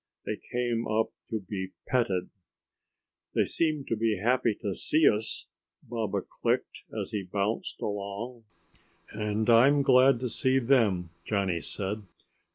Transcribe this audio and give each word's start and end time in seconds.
They 0.25 0.35
came 0.35 0.87
up 0.87 1.11
to 1.29 1.41
be 1.41 1.73
petted. 1.85 2.31
"They 3.35 3.43
seem 3.45 3.85
happy 4.23 4.55
to 4.63 4.73
see 4.73 5.07
us," 5.07 5.45
Baba 5.83 6.21
clicked 6.27 6.85
as 6.91 7.11
he 7.11 7.21
bounced 7.21 7.79
along. 7.83 8.43
"And 9.13 9.47
I'm 9.47 9.83
glad 9.83 10.19
to 10.21 10.27
see 10.29 10.57
them," 10.57 11.11
Johnny 11.25 11.61
said. 11.61 12.01